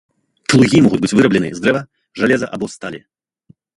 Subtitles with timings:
[0.53, 1.81] Плугі могуць быць выраблены з дрэва,
[2.23, 2.99] жалеза або сталі.